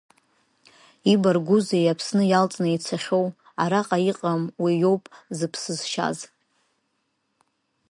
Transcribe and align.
Ибаргәызеи 1.11 1.91
Аԥсны 1.91 2.23
иалҵны 2.27 2.67
ицахьоу, 2.75 3.25
араҟа 3.61 3.97
иҟам 4.09 4.41
уи 4.63 4.73
иоуп 4.81 5.03
зыԥсы 5.37 5.73
зшьаз! 5.79 6.17